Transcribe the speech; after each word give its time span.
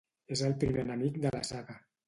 És 0.35 0.41
el 0.47 0.55
primer 0.63 0.81
enemic 0.87 1.21
de 1.27 1.35
la 1.39 1.45
saga. 1.53 1.81